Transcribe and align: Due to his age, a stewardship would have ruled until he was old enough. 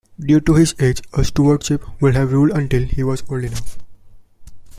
Due 0.19 0.39
to 0.41 0.55
his 0.55 0.73
age, 0.79 0.99
a 1.13 1.23
stewardship 1.23 1.83
would 2.01 2.15
have 2.15 2.33
ruled 2.33 2.57
until 2.57 2.81
he 2.85 3.03
was 3.03 3.23
old 3.29 3.43
enough. 3.43 3.77